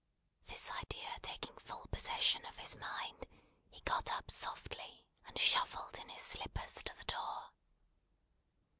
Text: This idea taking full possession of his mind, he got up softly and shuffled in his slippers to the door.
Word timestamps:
This 0.47 0.71
idea 0.71 1.19
taking 1.21 1.55
full 1.57 1.85
possession 1.91 2.43
of 2.47 2.55
his 2.57 2.75
mind, 2.75 3.27
he 3.69 3.81
got 3.81 4.11
up 4.13 4.31
softly 4.31 5.05
and 5.27 5.37
shuffled 5.37 5.99
in 5.99 6.09
his 6.09 6.23
slippers 6.23 6.81
to 6.81 6.93
the 6.97 7.03
door. 7.05 7.51